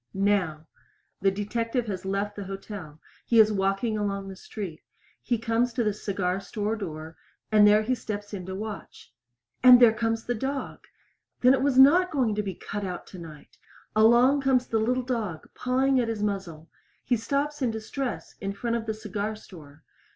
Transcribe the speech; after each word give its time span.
Now. 0.15 0.65
The 1.21 1.29
detective 1.29 1.85
has 1.85 2.05
left 2.07 2.35
the 2.35 2.45
hotel 2.45 2.99
he 3.23 3.39
is 3.39 3.51
walking 3.51 3.99
along 3.99 4.29
the 4.29 4.35
street. 4.35 4.81
He 5.21 5.37
comes 5.37 5.73
to 5.73 5.83
the 5.83 5.93
cigar 5.93 6.39
store 6.39 6.75
door, 6.75 7.17
and 7.51 7.67
there 7.67 7.85
steps 7.93 8.33
in 8.33 8.47
to 8.47 8.55
watch. 8.55 9.13
And 9.61 9.79
there 9.79 9.93
comes 9.93 10.23
the 10.25 10.33
dog! 10.33 10.87
Then 11.41 11.53
it 11.53 11.61
was 11.61 11.77
not 11.77 12.09
going 12.09 12.33
to 12.33 12.41
be 12.41 12.55
cut 12.55 12.83
out 12.83 13.05
tonight! 13.05 13.59
Along 13.95 14.41
comes 14.41 14.65
the 14.65 14.79
little 14.79 15.03
dog 15.03 15.47
pawing 15.53 15.99
at 15.99 16.07
his 16.09 16.23
muzzle. 16.23 16.71
He 17.03 17.15
stops 17.15 17.61
in 17.61 17.69
distress 17.69 18.33
in 18.41 18.53
front 18.53 18.75
of 18.77 18.87
the 18.87 18.95
cigar 18.95 19.35
store. 19.35 19.83